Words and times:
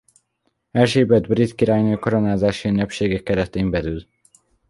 Erzsébet 0.71 1.27
brit 1.27 1.55
királynő 1.55 1.95
koronázási 1.95 2.67
ünnepsége 2.67 3.23
keretén 3.23 3.69
belül. 3.69 4.05